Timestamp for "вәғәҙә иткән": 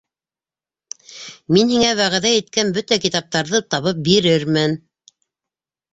2.01-2.73